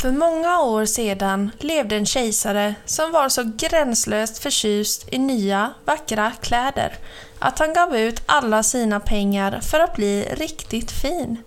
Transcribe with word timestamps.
För 0.00 0.12
många 0.12 0.60
år 0.60 0.84
sedan 0.84 1.50
levde 1.58 1.96
en 1.96 2.06
kejsare 2.06 2.74
som 2.84 3.12
var 3.12 3.28
så 3.28 3.52
gränslöst 3.56 4.38
förtjust 4.38 5.08
i 5.12 5.18
nya, 5.18 5.74
vackra 5.84 6.32
kläder 6.40 6.94
att 7.38 7.58
han 7.58 7.72
gav 7.72 7.96
ut 7.96 8.22
alla 8.26 8.62
sina 8.62 9.00
pengar 9.00 9.60
för 9.60 9.80
att 9.80 9.96
bli 9.96 10.22
riktigt 10.30 10.90
fin. 10.90 11.42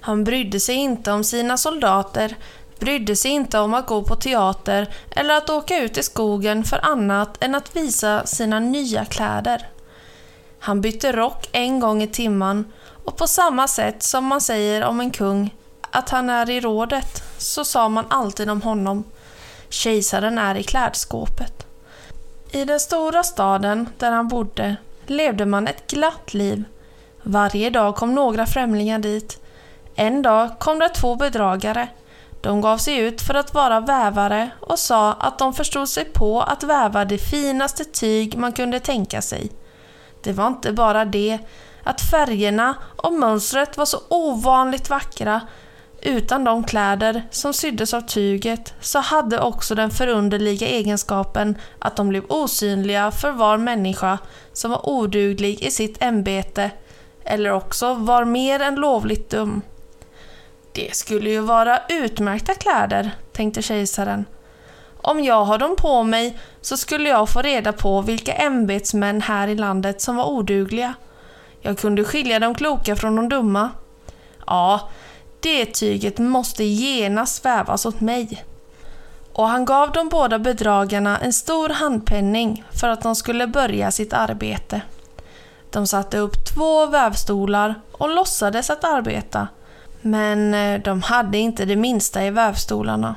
Han 0.00 0.24
brydde 0.24 0.60
sig 0.60 0.74
inte 0.74 1.12
om 1.12 1.24
sina 1.24 1.56
soldater, 1.56 2.36
brydde 2.78 3.16
sig 3.16 3.30
inte 3.30 3.58
om 3.58 3.74
att 3.74 3.86
gå 3.86 4.02
på 4.02 4.16
teater 4.16 4.94
eller 5.10 5.36
att 5.36 5.50
åka 5.50 5.78
ut 5.78 5.98
i 5.98 6.02
skogen 6.02 6.64
för 6.64 6.84
annat 6.84 7.44
än 7.44 7.54
att 7.54 7.76
visa 7.76 8.26
sina 8.26 8.60
nya 8.60 9.04
kläder. 9.04 9.68
Han 10.58 10.80
bytte 10.80 11.12
rock 11.12 11.48
en 11.52 11.80
gång 11.80 12.02
i 12.02 12.08
timmen 12.08 12.72
och 13.04 13.16
på 13.16 13.26
samma 13.26 13.68
sätt 13.68 14.02
som 14.02 14.24
man 14.24 14.40
säger 14.40 14.84
om 14.84 15.00
en 15.00 15.10
kung 15.10 15.50
att 15.94 16.10
han 16.10 16.30
är 16.30 16.50
i 16.50 16.60
rådet 16.60 17.22
så 17.38 17.64
sa 17.64 17.88
man 17.88 18.04
alltid 18.08 18.50
om 18.50 18.62
honom 18.62 19.04
Kejsaren 19.68 20.38
är 20.38 20.54
i 20.54 20.62
klädskåpet. 20.62 21.66
I 22.50 22.64
den 22.64 22.80
stora 22.80 23.22
staden 23.22 23.88
där 23.98 24.10
han 24.10 24.28
bodde 24.28 24.76
levde 25.06 25.46
man 25.46 25.68
ett 25.68 25.90
glatt 25.90 26.34
liv. 26.34 26.64
Varje 27.22 27.70
dag 27.70 27.96
kom 27.96 28.14
några 28.14 28.46
främlingar 28.46 28.98
dit. 28.98 29.40
En 29.94 30.22
dag 30.22 30.58
kom 30.58 30.78
det 30.78 30.88
två 30.88 31.16
bedragare. 31.16 31.88
De 32.40 32.60
gav 32.60 32.78
sig 32.78 32.98
ut 32.98 33.22
för 33.22 33.34
att 33.34 33.54
vara 33.54 33.80
vävare 33.80 34.50
och 34.60 34.78
sa 34.78 35.12
att 35.12 35.38
de 35.38 35.54
förstod 35.54 35.88
sig 35.88 36.04
på 36.04 36.40
att 36.42 36.62
väva 36.62 37.04
det 37.04 37.18
finaste 37.18 37.84
tyg 37.84 38.38
man 38.38 38.52
kunde 38.52 38.80
tänka 38.80 39.22
sig. 39.22 39.50
Det 40.22 40.32
var 40.32 40.46
inte 40.46 40.72
bara 40.72 41.04
det 41.04 41.38
att 41.82 42.00
färgerna 42.00 42.74
och 42.96 43.12
mönstret 43.12 43.76
var 43.76 43.84
så 43.84 43.98
ovanligt 44.08 44.90
vackra 44.90 45.40
utan 46.04 46.44
de 46.44 46.64
kläder 46.64 47.22
som 47.30 47.52
syddes 47.52 47.94
av 47.94 48.00
tyget 48.00 48.74
så 48.80 48.98
hade 48.98 49.40
också 49.40 49.74
den 49.74 49.90
förunderliga 49.90 50.68
egenskapen 50.68 51.58
att 51.78 51.96
de 51.96 52.08
blev 52.08 52.24
osynliga 52.28 53.10
för 53.10 53.30
var 53.30 53.56
människa 53.56 54.18
som 54.52 54.70
var 54.70 54.88
oduglig 54.88 55.62
i 55.62 55.70
sitt 55.70 56.02
ämbete 56.02 56.70
eller 57.24 57.52
också 57.52 57.94
var 57.94 58.24
mer 58.24 58.60
än 58.60 58.74
lovligt 58.74 59.30
dum. 59.30 59.62
Det 60.72 60.96
skulle 60.96 61.30
ju 61.30 61.40
vara 61.40 61.78
utmärkta 61.88 62.54
kläder, 62.54 63.10
tänkte 63.32 63.62
kejsaren. 63.62 64.24
Om 65.02 65.24
jag 65.24 65.44
har 65.44 65.58
dem 65.58 65.76
på 65.76 66.02
mig 66.02 66.38
så 66.60 66.76
skulle 66.76 67.08
jag 67.08 67.28
få 67.28 67.42
reda 67.42 67.72
på 67.72 68.00
vilka 68.00 68.32
ämbetsmän 68.32 69.20
här 69.22 69.48
i 69.48 69.54
landet 69.54 70.00
som 70.00 70.16
var 70.16 70.24
odugliga. 70.24 70.94
Jag 71.60 71.78
kunde 71.78 72.04
skilja 72.04 72.38
de 72.38 72.54
kloka 72.54 72.96
från 72.96 73.16
de 73.16 73.28
dumma. 73.28 73.70
Ja, 74.46 74.90
det 75.44 75.66
tyget 75.66 76.18
måste 76.18 76.64
genast 76.64 77.44
vävas 77.44 77.86
åt 77.86 78.00
mig. 78.00 78.44
Och 79.32 79.48
han 79.48 79.64
gav 79.64 79.92
de 79.92 80.08
båda 80.08 80.38
bedragarna 80.38 81.18
en 81.18 81.32
stor 81.32 81.68
handpenning 81.68 82.64
för 82.80 82.88
att 82.88 83.02
de 83.02 83.16
skulle 83.16 83.46
börja 83.46 83.90
sitt 83.90 84.12
arbete. 84.12 84.80
De 85.70 85.86
satte 85.86 86.18
upp 86.18 86.44
två 86.54 86.86
vävstolar 86.86 87.74
och 87.92 88.08
låtsades 88.08 88.70
att 88.70 88.84
arbeta. 88.84 89.48
Men 90.00 90.54
eh, 90.54 90.80
de 90.80 91.02
hade 91.02 91.38
inte 91.38 91.64
det 91.64 91.76
minsta 91.76 92.24
i 92.24 92.30
vävstolarna. 92.30 93.14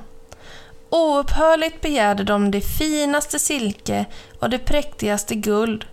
Oupphörligt 0.90 1.82
begärde 1.82 2.24
de 2.24 2.52
det 2.52 2.62
finaste 2.62 3.40
silke 3.40 4.06
och 4.40 4.50
det 4.50 4.60
präktigaste 4.60 5.36
guld. 5.36 5.86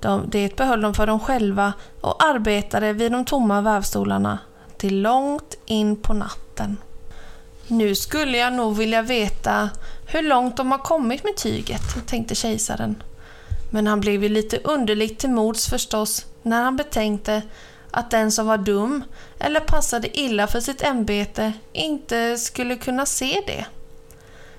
De, 0.00 0.22
det 0.28 0.56
behöll 0.56 0.80
de 0.80 0.94
för 0.94 1.06
dem 1.06 1.20
själva 1.20 1.72
och 2.00 2.24
arbetade 2.24 2.92
vid 2.92 3.12
de 3.12 3.24
tomma 3.24 3.60
vävstolarna 3.60 4.38
till 4.84 5.02
långt 5.02 5.54
in 5.66 5.96
på 5.96 6.12
natten. 6.12 6.76
Nu 7.68 7.94
skulle 7.94 8.38
jag 8.38 8.52
nog 8.52 8.76
vilja 8.76 9.02
veta 9.02 9.70
hur 10.06 10.22
långt 10.22 10.56
de 10.56 10.72
har 10.72 10.78
kommit 10.78 11.24
med 11.24 11.36
tyget, 11.36 12.06
tänkte 12.06 12.34
kejsaren. 12.34 13.02
Men 13.70 13.86
han 13.86 14.00
blev 14.00 14.22
ju 14.22 14.28
lite 14.28 14.58
underligt 14.58 15.18
till 15.18 15.30
mods 15.30 15.68
förstås 15.68 16.26
när 16.42 16.62
han 16.62 16.76
betänkte 16.76 17.42
att 17.90 18.10
den 18.10 18.32
som 18.32 18.46
var 18.46 18.58
dum 18.58 19.04
eller 19.38 19.60
passade 19.60 20.20
illa 20.20 20.46
för 20.46 20.60
sitt 20.60 20.82
ämbete 20.82 21.52
inte 21.72 22.38
skulle 22.38 22.76
kunna 22.76 23.06
se 23.06 23.40
det. 23.46 23.66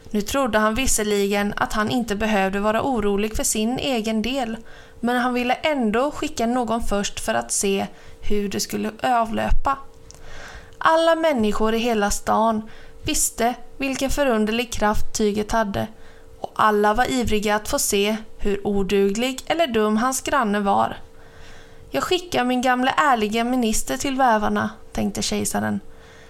Nu 0.09 0.21
trodde 0.21 0.57
han 0.57 0.75
visserligen 0.75 1.53
att 1.57 1.73
han 1.73 1.89
inte 1.89 2.15
behövde 2.15 2.59
vara 2.59 2.81
orolig 2.81 3.35
för 3.35 3.43
sin 3.43 3.79
egen 3.79 4.21
del, 4.21 4.57
men 4.99 5.17
han 5.17 5.33
ville 5.33 5.53
ändå 5.53 6.11
skicka 6.11 6.45
någon 6.45 6.83
först 6.83 7.19
för 7.19 7.33
att 7.33 7.51
se 7.51 7.87
hur 8.21 8.49
det 8.49 8.59
skulle 8.59 8.91
avlöpa. 9.03 9.77
Alla 10.87 11.15
människor 11.15 11.73
i 11.73 11.77
hela 11.77 12.11
stan 12.11 12.69
visste 13.03 13.55
vilken 13.77 14.09
förunderlig 14.09 14.73
kraft 14.73 15.17
tyget 15.17 15.51
hade 15.51 15.87
och 16.39 16.51
alla 16.55 16.93
var 16.93 17.11
ivriga 17.11 17.55
att 17.55 17.67
få 17.67 17.79
se 17.79 18.17
hur 18.37 18.67
oduglig 18.67 19.41
eller 19.45 19.67
dum 19.67 19.97
hans 19.97 20.21
granne 20.21 20.59
var. 20.59 20.97
Jag 21.89 22.03
skickar 22.03 22.43
min 22.43 22.61
gamla 22.61 22.91
ärliga 22.91 23.43
minister 23.43 23.97
till 23.97 24.15
vävarna, 24.15 24.69
tänkte 24.93 25.21
kejsaren. 25.21 25.79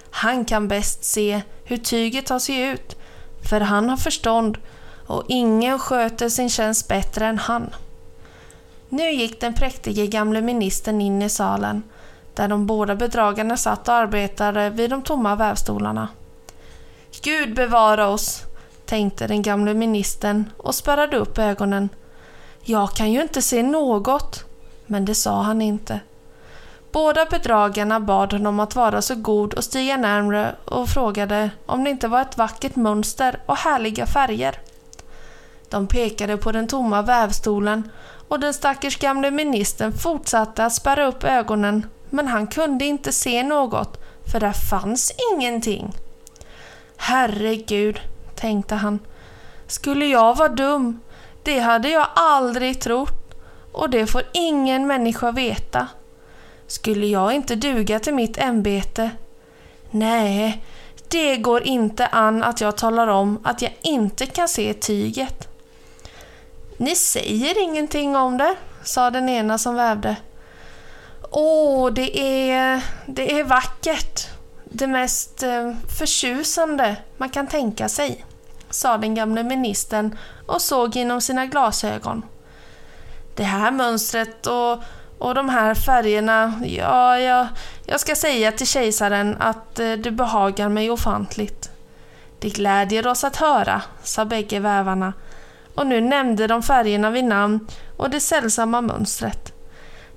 Han 0.10 0.46
kan 0.46 0.68
bäst 0.68 1.04
se 1.04 1.42
hur 1.64 1.78
tyget 1.78 2.26
tar 2.26 2.40
sig 2.40 2.62
ut, 2.62 2.96
för 3.50 3.62
han 3.62 3.90
har 3.90 3.98
förstånd 3.98 4.58
och 5.08 5.24
ingen 5.28 5.80
sköter 5.80 6.30
sin 6.30 6.50
tjänst 6.50 6.88
bättre 6.88 7.26
än 7.26 7.40
han. 7.40 7.70
Nu 8.90 9.12
gick 9.12 9.42
den 9.42 9.54
präktige 9.54 10.08
gamle 10.08 10.42
ministern 10.42 11.02
in 11.02 11.22
i 11.22 11.30
salen 11.30 11.84
där 12.36 12.48
de 12.48 12.66
båda 12.66 12.96
bedragarna 12.96 13.58
satt 13.58 13.88
och 13.88 13.94
arbetade 13.94 14.70
vid 14.70 14.90
de 14.90 15.02
tomma 15.02 15.36
vävstolarna. 15.36 16.08
Gud 17.22 17.56
bevara 17.56 18.08
oss, 18.08 18.44
tänkte 18.86 19.28
den 19.28 19.42
gamle 19.42 19.74
ministern 19.74 20.50
och 20.58 20.76
spärrade 20.76 21.18
upp 21.18 21.38
ögonen. 21.38 21.90
Jag 22.62 22.92
kan 22.92 23.12
ju 23.12 23.22
inte 23.22 23.42
se 23.42 23.64
något, 23.64 24.46
men 24.86 25.06
det 25.06 25.16
sa 25.16 25.42
han 25.42 25.62
inte. 25.62 26.00
Båda 26.92 27.26
bedragarna 27.26 28.00
bad 28.00 28.34
honom 28.34 28.60
att 28.60 28.76
vara 28.76 29.02
så 29.02 29.16
god 29.16 29.54
och 29.54 29.64
stiga 29.64 29.98
närmre 29.98 30.56
och 30.66 30.90
frågade 30.90 31.50
om 31.66 31.84
det 31.84 31.90
inte 31.90 32.08
var 32.08 32.22
ett 32.22 32.38
vackert 32.38 32.76
mönster 32.76 33.40
och 33.46 33.58
härliga 33.58 34.06
färger. 34.06 34.60
De 35.70 35.88
pekade 35.88 36.38
på 36.38 36.52
den 36.52 36.68
tomma 36.68 37.02
vävstolen 37.02 37.92
och 38.28 38.40
den 38.40 38.54
stackars 38.54 38.98
gamle 38.98 39.32
ministern 39.32 39.92
fortsatte 39.92 40.66
att 40.66 40.74
spärra 40.74 41.08
upp 41.08 41.24
ögonen 41.24 41.86
men 42.16 42.28
han 42.28 42.48
kunde 42.48 42.86
inte 42.86 43.12
se 43.12 43.44
något, 43.44 43.98
för 44.32 44.40
där 44.40 44.54
fanns 44.54 45.14
ingenting. 45.34 45.94
Herregud, 46.98 48.00
tänkte 48.36 48.76
han. 48.76 49.00
Skulle 49.68 50.06
jag 50.06 50.36
vara 50.36 50.50
dum? 50.50 51.00
Det 51.44 51.60
hade 51.60 51.90
jag 51.90 52.08
aldrig 52.16 52.82
trott. 52.82 53.36
Och 53.72 53.90
det 53.90 54.08
får 54.08 54.24
ingen 54.34 54.88
människa 54.88 55.32
veta. 55.32 55.88
Skulle 56.68 57.08
jag 57.08 57.34
inte 57.34 57.56
duga 57.56 58.00
till 58.00 58.14
mitt 58.14 58.38
ämbete? 58.38 59.12
Nej, 59.92 60.64
det 61.08 61.38
går 61.38 61.64
inte 61.64 62.08
an 62.08 62.44
att 62.44 62.62
jag 62.62 62.78
talar 62.78 63.08
om 63.08 63.40
att 63.44 63.62
jag 63.62 63.74
inte 63.82 64.26
kan 64.26 64.48
se 64.48 64.74
tyget. 64.74 65.48
Ni 66.78 66.96
säger 66.96 67.64
ingenting 67.64 68.16
om 68.16 68.38
det, 68.38 68.56
sa 68.84 69.12
den 69.12 69.30
ena 69.30 69.58
som 69.58 69.76
vävde. 69.76 70.16
Åh, 71.38 71.92
det 71.92 72.20
är, 72.52 72.82
det 73.06 73.40
är 73.40 73.44
vackert. 73.44 74.28
Det 74.64 74.88
mest 74.88 75.44
eh, 75.44 75.74
förtjusande 75.98 76.96
man 77.18 77.30
kan 77.30 77.48
tänka 77.48 77.90
sig, 77.90 78.26
sa 78.70 78.98
den 78.98 79.16
gamle 79.16 79.44
ministern 79.44 80.18
och 80.46 80.62
såg 80.62 80.96
genom 80.96 81.22
sina 81.22 81.46
glasögon. 81.46 82.26
Det 83.36 83.44
här 83.44 83.72
mönstret 83.72 84.48
och, 84.48 84.84
och 85.18 85.36
de 85.36 85.50
här 85.50 85.76
färgerna, 85.76 86.54
ja, 86.66 87.20
jag, 87.20 87.48
jag 87.86 88.00
ska 88.00 88.16
säga 88.16 88.52
till 88.52 88.68
kejsaren 88.68 89.38
att 89.40 89.76
du 89.76 89.98
det 89.98 90.12
behagar 90.12 90.70
mig 90.70 90.92
ofantligt. 90.92 91.70
Det 92.40 92.50
glädjer 92.50 93.08
oss 93.08 93.24
att 93.24 93.36
höra, 93.36 93.82
sa 94.04 94.26
bägge 94.26 94.60
vävarna 94.60 95.14
och 95.76 95.88
nu 95.88 96.02
nämnde 96.02 96.48
de 96.48 96.64
färgerna 96.64 97.10
vid 97.10 97.26
namn 97.26 97.68
och 97.98 98.10
det 98.10 98.20
sällsamma 98.20 98.82
mönstret. 98.82 99.55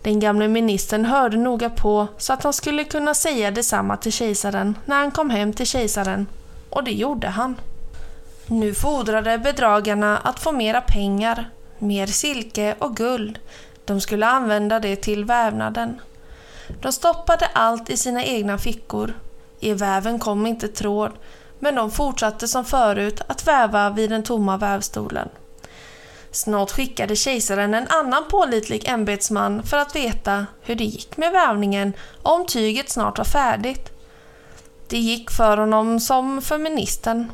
Den 0.02 0.20
gamle 0.20 0.48
ministern 0.48 1.04
hörde 1.04 1.36
noga 1.36 1.70
på 1.70 2.06
så 2.18 2.32
att 2.32 2.42
han 2.42 2.52
skulle 2.52 2.84
kunna 2.84 3.14
säga 3.14 3.50
detsamma 3.50 3.96
till 3.96 4.12
kejsaren 4.12 4.78
när 4.84 4.96
han 4.96 5.10
kom 5.10 5.30
hem 5.30 5.52
till 5.52 5.66
kejsaren. 5.66 6.26
Och 6.70 6.84
det 6.84 6.92
gjorde 6.92 7.28
han. 7.28 7.56
Nu 8.46 8.74
fordrade 8.74 9.38
bedragarna 9.38 10.18
att 10.18 10.40
få 10.40 10.52
mera 10.52 10.80
pengar, 10.80 11.50
mer 11.78 12.06
silke 12.06 12.74
och 12.78 12.96
guld. 12.96 13.38
De 13.84 14.00
skulle 14.00 14.26
använda 14.26 14.80
det 14.80 14.96
till 14.96 15.24
vävnaden. 15.24 16.00
De 16.80 16.92
stoppade 16.92 17.46
allt 17.52 17.90
i 17.90 17.96
sina 17.96 18.24
egna 18.24 18.58
fickor. 18.58 19.14
I 19.60 19.72
väven 19.72 20.18
kom 20.18 20.46
inte 20.46 20.68
tråd, 20.68 21.12
men 21.58 21.74
de 21.74 21.90
fortsatte 21.90 22.48
som 22.48 22.64
förut 22.64 23.20
att 23.26 23.46
väva 23.46 23.90
vid 23.90 24.10
den 24.10 24.22
tomma 24.22 24.56
vävstolen. 24.56 25.28
Snart 26.30 26.70
skickade 26.70 27.16
kejsaren 27.16 27.74
en 27.74 27.88
annan 27.88 28.24
pålitlig 28.28 28.88
ämbetsman 28.88 29.62
för 29.62 29.76
att 29.76 29.96
veta 29.96 30.46
hur 30.60 30.74
det 30.74 30.84
gick 30.84 31.16
med 31.16 31.32
vävningen 31.32 31.92
och 32.22 32.34
om 32.34 32.46
tyget 32.46 32.90
snart 32.90 33.18
var 33.18 33.24
färdigt. 33.24 33.92
Det 34.88 34.98
gick 34.98 35.30
för 35.30 35.56
honom 35.56 36.00
som 36.00 36.42
för 36.42 36.58
ministern. 36.58 37.32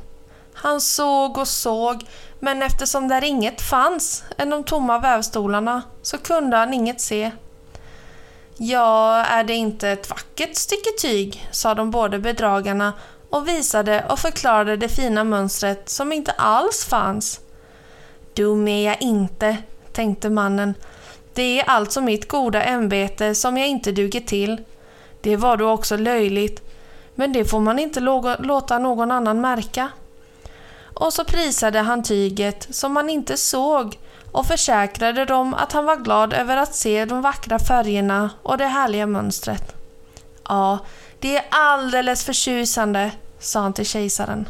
Han 0.55 0.81
såg 0.81 1.38
och 1.38 1.49
såg, 1.49 2.06
men 2.41 2.62
eftersom 2.62 3.08
där 3.08 3.25
inget 3.25 3.61
fanns 3.61 4.25
än 4.38 4.50
de 4.50 4.64
tomma 4.64 4.99
vävstolarna 4.99 5.82
så 6.02 6.19
kunde 6.19 6.56
han 6.56 6.75
inget 6.75 7.00
se. 7.00 7.31
Ja, 8.56 9.25
är 9.25 9.44
det 9.44 9.55
inte 9.55 9.88
ett 9.88 10.11
vackert 10.11 10.56
stycke 10.56 10.91
tyg, 11.00 11.49
sa 11.50 11.75
de 11.75 11.91
båda 11.91 12.19
bedragarna 12.19 12.93
och 13.31 13.49
visade 13.49 14.05
och 14.08 14.19
förklarade 14.19 14.76
det 14.76 14.88
fina 14.88 15.25
mönstret 15.25 15.88
som 15.88 16.12
inte 16.12 16.32
alls 16.32 16.85
fanns. 16.85 17.41
Dum 18.35 18.69
är 18.69 18.87
jag 18.87 19.03
inte, 19.03 19.57
tänkte 19.93 20.31
mannen. 20.31 20.75
Det 21.35 21.61
är 21.61 21.65
alltså 21.69 22.01
mitt 22.01 22.29
goda 22.29 22.63
ämbete 22.63 23.35
som 23.35 23.57
jag 23.57 23.69
inte 23.69 23.93
duger 23.93 24.21
till. 24.21 24.65
Det 25.21 25.37
var 25.37 25.57
då 25.57 25.71
också 25.71 25.97
löjligt, 25.97 26.63
men 27.15 27.33
det 27.33 27.45
får 27.45 27.61
man 27.61 27.79
inte 27.79 28.01
låta 28.39 28.79
någon 28.79 29.11
annan 29.11 29.41
märka. 29.41 29.91
Och 30.95 31.13
så 31.13 31.25
prisade 31.25 31.79
han 31.79 32.03
tyget 32.03 32.67
som 32.71 32.93
man 32.93 33.11
inte 33.11 33.37
såg 33.37 33.99
och 34.33 34.47
försäkrade 34.47 35.25
dem 35.25 35.55
att 35.55 35.73
han 35.73 35.85
var 35.85 35.97
glad 35.97 36.33
över 36.33 36.57
att 36.57 36.75
se 36.75 37.05
de 37.05 37.23
vackra 37.23 37.59
färgerna 37.59 38.31
och 38.43 38.59
det 38.59 38.67
härliga 38.67 39.07
mönstret. 39.07 39.75
Ja, 40.49 40.79
det 41.19 41.37
är 41.37 41.45
alldeles 41.51 42.25
förtjusande, 42.25 43.11
sa 43.39 43.61
han 43.61 43.73
till 43.73 43.87
kejsaren. 43.87 44.49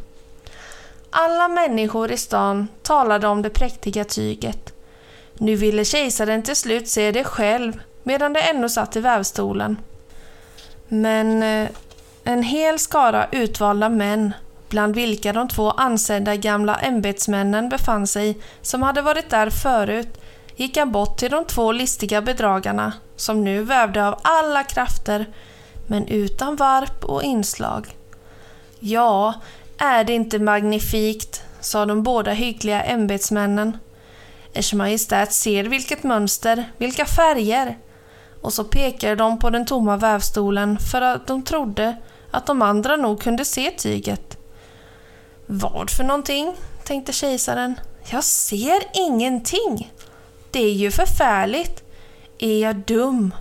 Alla 1.16 1.48
människor 1.48 2.10
i 2.10 2.16
stan 2.16 2.68
talade 2.82 3.26
om 3.26 3.42
det 3.42 3.50
präktiga 3.50 4.04
tyget. 4.04 4.74
Nu 5.34 5.56
ville 5.56 5.84
kejsaren 5.84 6.42
till 6.42 6.56
slut 6.56 6.88
se 6.88 7.12
det 7.12 7.24
själv 7.24 7.80
medan 8.02 8.32
det 8.32 8.40
ännu 8.40 8.68
satt 8.68 8.96
i 8.96 9.00
vävstolen. 9.00 9.78
Men 10.88 11.42
eh, 11.42 11.68
en 12.24 12.42
hel 12.42 12.78
skara 12.78 13.26
utvalda 13.32 13.88
män, 13.88 14.32
bland 14.68 14.94
vilka 14.94 15.32
de 15.32 15.48
två 15.48 15.70
ansedda 15.70 16.36
gamla 16.36 16.76
ämbetsmännen 16.76 17.68
befann 17.68 18.06
sig 18.06 18.38
som 18.62 18.82
hade 18.82 19.02
varit 19.02 19.30
där 19.30 19.50
förut, 19.50 20.20
gick 20.56 20.76
han 20.76 20.92
bort 20.92 21.16
till 21.16 21.30
de 21.30 21.44
två 21.44 21.72
listiga 21.72 22.22
bedragarna 22.22 22.92
som 23.16 23.44
nu 23.44 23.62
vävde 23.62 24.08
av 24.08 24.18
alla 24.22 24.62
krafter 24.62 25.26
men 25.86 26.08
utan 26.08 26.56
varp 26.56 27.04
och 27.04 27.22
inslag. 27.22 27.96
Ja, 28.80 29.34
är 29.78 30.04
det 30.04 30.12
inte 30.12 30.38
magnifikt, 30.38 31.42
sa 31.60 31.86
de 31.86 32.02
båda 32.02 32.32
hyggliga 32.32 32.82
ämbetsmännen. 32.82 33.78
Ers 34.54 34.72
Majestät 34.72 35.32
ser 35.32 35.64
vilket 35.64 36.02
mönster, 36.02 36.72
vilka 36.78 37.04
färger. 37.06 37.78
Och 38.42 38.52
så 38.52 38.64
pekade 38.64 39.14
de 39.14 39.38
på 39.38 39.50
den 39.50 39.66
tomma 39.66 39.96
vävstolen 39.96 40.78
för 40.78 41.00
att 41.00 41.26
de 41.26 41.42
trodde 41.44 41.96
att 42.30 42.46
de 42.46 42.62
andra 42.62 42.96
nog 42.96 43.22
kunde 43.22 43.44
se 43.44 43.70
tyget. 43.70 44.38
Vad 45.46 45.90
för 45.90 46.04
någonting? 46.04 46.54
tänkte 46.84 47.12
kejsaren. 47.12 47.74
Jag 48.10 48.24
ser 48.24 48.82
ingenting. 48.92 49.92
Det 50.50 50.64
är 50.64 50.72
ju 50.72 50.90
förfärligt. 50.90 51.82
Är 52.38 52.58
jag 52.58 52.76
dum? 52.76 53.34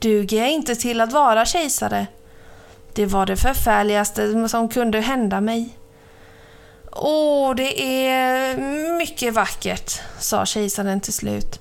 Duger 0.00 0.38
jag 0.38 0.50
inte 0.50 0.74
till 0.74 1.00
att 1.00 1.12
vara 1.12 1.44
kejsare? 1.44 2.06
Det 2.92 3.06
var 3.06 3.26
det 3.26 3.36
förfärligaste 3.36 4.48
som 4.48 4.68
kunde 4.68 5.00
hända 5.00 5.40
mig. 5.40 5.76
Åh, 6.92 7.54
det 7.54 8.06
är 8.06 8.56
mycket 8.98 9.34
vackert, 9.34 10.00
sa 10.18 10.46
kejsaren 10.46 11.00
till 11.00 11.12
slut. 11.12 11.60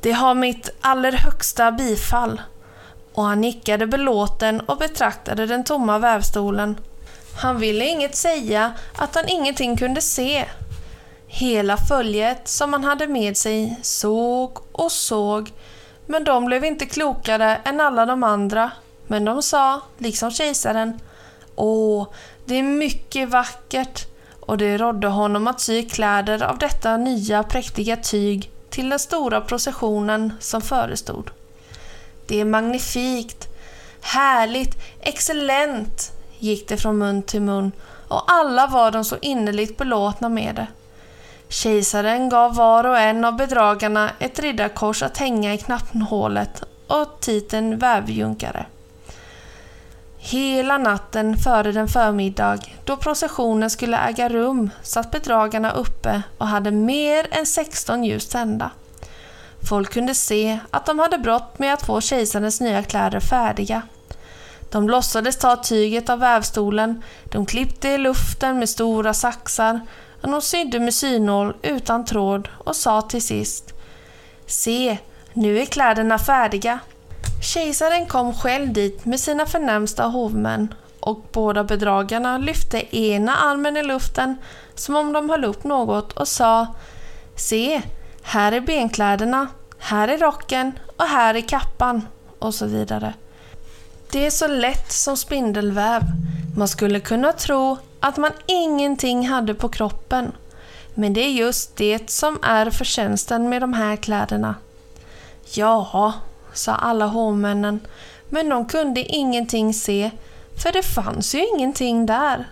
Det 0.00 0.12
har 0.12 0.34
mitt 0.34 0.70
allra 0.80 1.10
högsta 1.10 1.72
bifall. 1.72 2.40
Och 3.12 3.24
han 3.24 3.40
nickade 3.40 3.86
belåten 3.86 4.60
och 4.60 4.78
betraktade 4.78 5.46
den 5.46 5.64
tomma 5.64 5.98
vävstolen. 5.98 6.76
Han 7.36 7.58
ville 7.60 7.84
inget 7.84 8.16
säga 8.16 8.72
att 8.96 9.14
han 9.14 9.28
ingenting 9.28 9.76
kunde 9.76 10.00
se. 10.00 10.44
Hela 11.26 11.76
följet 11.76 12.48
som 12.48 12.72
han 12.72 12.84
hade 12.84 13.06
med 13.06 13.36
sig 13.36 13.78
såg 13.82 14.58
och 14.72 14.92
såg, 14.92 15.52
men 16.06 16.24
de 16.24 16.44
blev 16.44 16.64
inte 16.64 16.86
klokare 16.86 17.60
än 17.64 17.80
alla 17.80 18.06
de 18.06 18.22
andra 18.22 18.70
men 19.10 19.24
de 19.24 19.42
sa, 19.42 19.80
liksom 19.98 20.30
kejsaren, 20.30 21.00
Åh, 21.56 22.06
det 22.44 22.54
är 22.54 22.62
mycket 22.62 23.28
vackert 23.28 24.06
och 24.40 24.58
det 24.58 24.78
rådde 24.78 25.08
honom 25.08 25.46
att 25.46 25.60
sy 25.60 25.88
kläder 25.88 26.42
av 26.42 26.58
detta 26.58 26.96
nya 26.96 27.42
präktiga 27.42 27.96
tyg 27.96 28.50
till 28.68 28.88
den 28.88 28.98
stora 28.98 29.40
processionen 29.40 30.32
som 30.40 30.62
förestod. 30.62 31.30
Det 32.26 32.40
är 32.40 32.44
magnifikt, 32.44 33.48
härligt, 34.00 34.74
excellent, 35.00 36.12
gick 36.38 36.68
det 36.68 36.76
från 36.76 36.98
mun 36.98 37.22
till 37.22 37.42
mun 37.42 37.72
och 38.08 38.32
alla 38.32 38.66
var 38.66 38.90
de 38.90 39.04
så 39.04 39.16
innerligt 39.22 39.76
belåtna 39.76 40.28
med 40.28 40.54
det. 40.54 40.66
Kejsaren 41.48 42.28
gav 42.28 42.54
var 42.54 42.84
och 42.84 42.98
en 42.98 43.24
av 43.24 43.36
bedragarna 43.36 44.10
ett 44.18 44.38
riddarkors 44.38 45.02
att 45.02 45.18
hänga 45.18 45.54
i 45.54 45.58
knappnålet 45.58 46.62
och 46.86 47.20
titeln 47.20 47.78
vävjunkare. 47.78 48.66
Hela 50.30 50.78
natten 50.78 51.36
före 51.36 51.72
den 51.72 51.88
förmiddag 51.88 52.58
då 52.84 52.96
processionen 52.96 53.70
skulle 53.70 53.98
äga 53.98 54.28
rum 54.28 54.70
satt 54.82 55.10
bedragarna 55.10 55.70
uppe 55.72 56.22
och 56.38 56.46
hade 56.46 56.70
mer 56.70 57.26
än 57.30 57.46
16 57.46 58.04
ljus 58.04 58.28
tända. 58.28 58.70
Folk 59.68 59.92
kunde 59.92 60.14
se 60.14 60.58
att 60.70 60.86
de 60.86 60.98
hade 60.98 61.18
brått 61.18 61.58
med 61.58 61.74
att 61.74 61.86
få 61.86 62.00
kejsarens 62.00 62.60
nya 62.60 62.82
kläder 62.82 63.20
färdiga. 63.20 63.82
De 64.70 64.88
låtsades 64.88 65.38
ta 65.38 65.56
tyget 65.56 66.10
av 66.10 66.18
vävstolen, 66.18 67.02
de 67.24 67.46
klippte 67.46 67.88
i 67.88 67.98
luften 67.98 68.58
med 68.58 68.68
stora 68.68 69.14
saxar 69.14 69.80
och 70.22 70.30
de 70.30 70.42
sydde 70.42 70.80
med 70.80 70.94
synål 70.94 71.56
utan 71.62 72.04
tråd 72.04 72.48
och 72.52 72.76
sa 72.76 73.02
till 73.02 73.22
sist 73.22 73.74
Se, 74.46 74.98
nu 75.32 75.58
är 75.58 75.66
kläderna 75.66 76.18
färdiga. 76.18 76.78
Kejsaren 77.42 78.06
kom 78.06 78.34
själv 78.34 78.72
dit 78.72 79.04
med 79.04 79.20
sina 79.20 79.46
förnämsta 79.46 80.04
hovmän 80.04 80.74
och 81.00 81.24
båda 81.32 81.64
bedragarna 81.64 82.38
lyfte 82.38 82.96
ena 82.96 83.36
armen 83.36 83.76
i 83.76 83.82
luften 83.82 84.36
som 84.74 84.96
om 84.96 85.12
de 85.12 85.30
höll 85.30 85.44
upp 85.44 85.64
något 85.64 86.12
och 86.12 86.28
sa 86.28 86.66
Se, 87.36 87.82
här 88.22 88.52
är 88.52 88.60
benkläderna, 88.60 89.48
här 89.78 90.08
är 90.08 90.18
rocken 90.18 90.72
och 90.96 91.04
här 91.04 91.34
är 91.34 91.40
kappan 91.40 92.06
och 92.38 92.54
så 92.54 92.66
vidare. 92.66 93.14
Det 94.12 94.26
är 94.26 94.30
så 94.30 94.46
lätt 94.46 94.92
som 94.92 95.16
spindelväv. 95.16 96.02
Man 96.56 96.68
skulle 96.68 97.00
kunna 97.00 97.32
tro 97.32 97.78
att 98.00 98.16
man 98.16 98.32
ingenting 98.46 99.28
hade 99.28 99.54
på 99.54 99.68
kroppen. 99.68 100.32
Men 100.94 101.12
det 101.12 101.20
är 101.20 101.30
just 101.30 101.76
det 101.76 102.10
som 102.10 102.38
är 102.42 102.70
förtjänsten 102.70 103.48
med 103.48 103.62
de 103.62 103.72
här 103.72 103.96
kläderna. 103.96 104.54
Ja, 105.52 106.12
sa 106.54 106.74
alla 106.74 107.06
hovmännen, 107.06 107.80
men 108.28 108.48
de 108.48 108.66
kunde 108.66 109.00
ingenting 109.00 109.74
se, 109.74 110.10
för 110.62 110.72
det 110.72 110.82
fanns 110.82 111.34
ju 111.34 111.46
ingenting 111.46 112.06
där. 112.06 112.48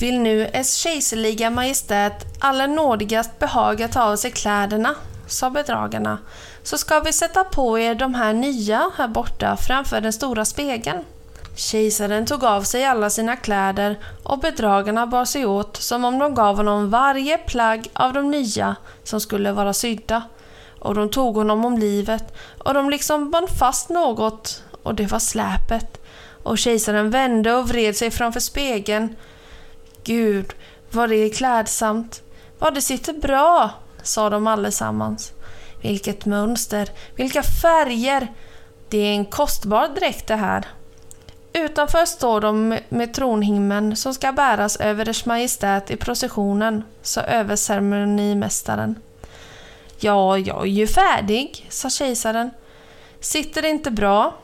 Vill 0.00 0.20
nu 0.20 0.50
Ers 0.52 0.74
kejserliga 0.74 1.50
majestät 1.50 2.26
allernådigast 2.38 3.38
behaga 3.38 3.88
ta 3.88 4.02
av 4.02 4.16
sig 4.16 4.30
kläderna, 4.30 4.94
sa 5.26 5.50
bedragarna, 5.50 6.18
så 6.62 6.78
ska 6.78 7.00
vi 7.00 7.12
sätta 7.12 7.44
på 7.44 7.78
er 7.78 7.94
de 7.94 8.14
här 8.14 8.32
nya 8.32 8.90
här 8.96 9.08
borta 9.08 9.56
framför 9.56 10.00
den 10.00 10.12
stora 10.12 10.44
spegeln. 10.44 11.04
Kejsaren 11.56 12.26
tog 12.26 12.44
av 12.44 12.62
sig 12.62 12.84
alla 12.84 13.10
sina 13.10 13.36
kläder 13.36 13.98
och 14.22 14.38
bedragarna 14.38 15.06
bar 15.06 15.24
sig 15.24 15.46
åt 15.46 15.76
som 15.76 16.04
om 16.04 16.18
de 16.18 16.34
gav 16.34 16.56
honom 16.56 16.90
varje 16.90 17.38
plagg 17.38 17.90
av 17.92 18.12
de 18.12 18.30
nya 18.30 18.76
som 19.04 19.20
skulle 19.20 19.52
vara 19.52 19.72
sydda 19.72 20.22
och 20.80 20.94
de 20.94 21.10
tog 21.10 21.34
honom 21.36 21.64
om 21.64 21.78
livet 21.78 22.34
och 22.58 22.74
de 22.74 22.90
liksom 22.90 23.30
band 23.30 23.48
fast 23.58 23.88
något 23.88 24.62
och 24.82 24.94
det 24.94 25.06
var 25.06 25.18
släpet. 25.18 26.00
Och 26.42 26.58
kejsaren 26.58 27.10
vände 27.10 27.54
och 27.54 27.68
vred 27.68 27.96
sig 27.96 28.10
framför 28.10 28.40
spegeln. 28.40 29.16
Gud, 30.04 30.54
vad 30.90 31.08
det 31.08 31.16
är 31.16 31.32
klädsamt. 31.32 32.22
Vad 32.58 32.74
det 32.74 32.80
sitter 32.80 33.12
bra, 33.12 33.70
sa 34.02 34.30
de 34.30 34.46
allesammans. 34.46 35.32
Vilket 35.82 36.26
mönster, 36.26 36.90
vilka 37.16 37.42
färger. 37.42 38.32
Det 38.88 38.98
är 38.98 39.12
en 39.12 39.24
kostbar 39.24 39.88
dräkt 39.88 40.26
det 40.26 40.36
här. 40.36 40.66
Utanför 41.52 42.04
står 42.04 42.40
de 42.40 42.78
med 42.88 43.14
tronhimlen 43.14 43.96
som 43.96 44.14
ska 44.14 44.32
bäras 44.32 44.76
över 44.76 45.08
Ers 45.08 45.26
Majestät 45.26 45.90
i 45.90 45.96
processionen, 45.96 46.84
sa 47.02 47.20
överceremonimästaren. 47.20 48.94
Ja, 50.02 50.38
jag 50.38 50.62
är 50.62 50.66
ju 50.70 50.86
färdig, 50.86 51.66
sa 51.70 51.90
kejsaren. 51.90 52.50
Sitter 53.20 53.62
det 53.62 53.68
inte 53.68 53.90
bra? 53.90 54.34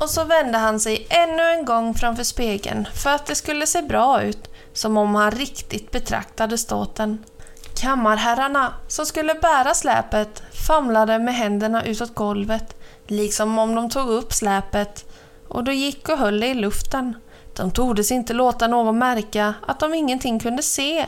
Och 0.00 0.10
så 0.10 0.24
vände 0.24 0.58
han 0.58 0.80
sig 0.80 1.06
ännu 1.10 1.42
en 1.42 1.64
gång 1.64 1.94
framför 1.94 2.24
spegeln 2.24 2.88
för 2.94 3.10
att 3.10 3.26
det 3.26 3.34
skulle 3.34 3.66
se 3.66 3.82
bra 3.82 4.22
ut, 4.22 4.50
som 4.72 4.96
om 4.96 5.14
han 5.14 5.30
riktigt 5.30 5.90
betraktade 5.90 6.58
ståten. 6.58 7.24
Kammarherrarna 7.80 8.74
som 8.88 9.06
skulle 9.06 9.34
bära 9.34 9.74
släpet 9.74 10.42
famlade 10.66 11.18
med 11.18 11.34
händerna 11.34 11.84
utåt 11.84 12.14
golvet, 12.14 12.76
liksom 13.06 13.58
om 13.58 13.74
de 13.74 13.90
tog 13.90 14.08
upp 14.08 14.32
släpet 14.32 15.04
och 15.48 15.64
då 15.64 15.72
gick 15.72 16.08
och 16.08 16.18
höll 16.18 16.40
det 16.40 16.46
i 16.46 16.54
luften. 16.54 17.16
De 17.56 17.70
tordes 17.70 18.10
inte 18.12 18.32
låta 18.32 18.66
någon 18.66 18.98
märka 18.98 19.54
att 19.66 19.80
de 19.80 19.94
ingenting 19.94 20.40
kunde 20.40 20.62
se. 20.62 21.06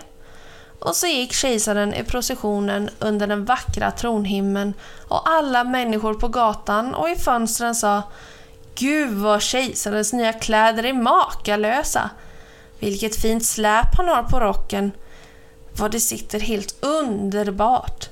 Och 0.85 0.97
så 0.97 1.07
gick 1.07 1.33
kejsaren 1.33 1.95
i 1.95 2.05
processionen 2.05 2.91
under 2.99 3.27
den 3.27 3.45
vackra 3.45 3.91
tronhimlen 3.91 4.75
och 5.09 5.29
alla 5.29 5.65
människor 5.65 6.15
på 6.15 6.29
gatan 6.29 6.95
och 6.95 7.11
i 7.11 7.17
fönstren 7.17 7.75
sa 7.75 8.03
Gud 8.75 9.11
vad 9.11 9.43
kejsarens 9.43 10.13
nya 10.13 10.33
kläder 10.33 10.85
är 10.85 10.93
makalösa! 10.93 12.11
Vilket 12.79 13.17
fint 13.17 13.45
släp 13.45 13.97
han 13.97 14.09
har 14.09 14.23
på 14.23 14.41
rocken! 14.41 14.93
Vad 15.77 15.91
det 15.91 16.01
sitter 16.01 16.41
helt 16.41 16.85
underbart! 16.85 18.09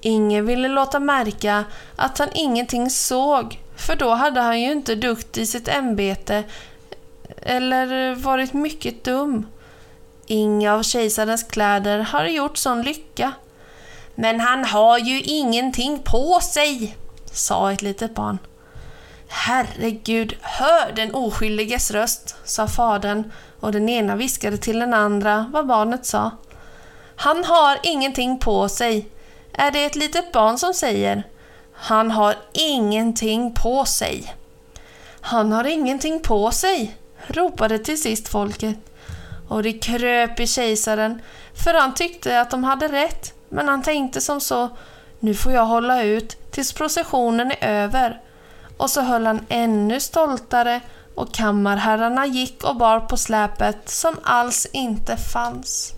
Ingen 0.00 0.46
ville 0.46 0.68
låta 0.68 1.00
märka 1.00 1.64
att 1.96 2.18
han 2.18 2.28
ingenting 2.34 2.90
såg, 2.90 3.60
för 3.76 3.96
då 3.96 4.14
hade 4.14 4.40
han 4.40 4.60
ju 4.60 4.72
inte 4.72 4.94
dukt 4.94 5.38
i 5.38 5.46
sitt 5.46 5.68
ämbete 5.68 6.44
eller 7.36 8.14
varit 8.14 8.52
mycket 8.52 9.04
dum. 9.04 9.46
Inga 10.26 10.74
av 10.74 10.82
kejsarens 10.82 11.42
kläder 11.42 11.98
har 11.98 12.24
gjort 12.24 12.56
sån 12.56 12.82
lycka. 12.82 13.32
Men 14.14 14.40
han 14.40 14.64
har 14.64 14.98
ju 14.98 15.22
ingenting 15.22 15.98
på 15.98 16.40
sig, 16.40 16.96
sa 17.32 17.72
ett 17.72 17.82
litet 17.82 18.14
barn. 18.14 18.38
Herregud, 19.28 20.36
hör 20.40 20.92
den 20.92 21.14
oskyldiges 21.14 21.90
röst, 21.90 22.36
sa 22.44 22.68
fadern 22.68 23.32
och 23.60 23.72
den 23.72 23.88
ena 23.88 24.16
viskade 24.16 24.56
till 24.56 24.78
den 24.78 24.94
andra 24.94 25.50
vad 25.52 25.66
barnet 25.66 26.06
sa. 26.06 26.30
Han 27.16 27.44
har 27.44 27.78
ingenting 27.82 28.38
på 28.38 28.68
sig, 28.68 29.08
är 29.52 29.70
det 29.70 29.84
ett 29.84 29.96
litet 29.96 30.32
barn 30.32 30.58
som 30.58 30.74
säger. 30.74 31.26
Han 31.72 32.10
har 32.10 32.36
ingenting 32.52 33.54
på 33.54 33.84
sig. 33.84 34.34
Han 35.20 35.52
har 35.52 35.64
ingenting 35.64 36.22
på 36.22 36.50
sig, 36.50 36.96
ropade 37.26 37.78
till 37.78 38.02
sist 38.02 38.28
folket. 38.28 38.76
Och 39.48 39.62
det 39.62 39.72
kröp 39.72 40.40
i 40.40 40.46
kejsaren, 40.46 41.22
för 41.64 41.74
han 41.74 41.94
tyckte 41.94 42.40
att 42.40 42.50
de 42.50 42.64
hade 42.64 42.88
rätt, 42.88 43.34
men 43.48 43.68
han 43.68 43.82
tänkte 43.82 44.20
som 44.20 44.40
så, 44.40 44.68
nu 45.20 45.34
får 45.34 45.52
jag 45.52 45.66
hålla 45.66 46.02
ut 46.02 46.52
tills 46.52 46.72
processionen 46.72 47.50
är 47.50 47.82
över. 47.82 48.20
Och 48.76 48.90
så 48.90 49.00
höll 49.00 49.26
han 49.26 49.46
ännu 49.48 50.00
stoltare 50.00 50.80
och 51.14 51.34
kammarherrarna 51.34 52.26
gick 52.26 52.64
och 52.64 52.76
bar 52.76 53.00
på 53.00 53.16
släpet 53.16 53.88
som 53.88 54.16
alls 54.22 54.66
inte 54.72 55.16
fanns. 55.16 55.92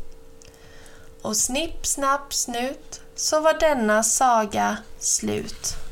Och 1.22 1.36
snipp, 1.36 1.86
snapp, 1.86 2.34
snut 2.34 3.00
så 3.14 3.40
var 3.40 3.60
denna 3.60 4.02
saga 4.02 4.76
slut. 4.98 5.87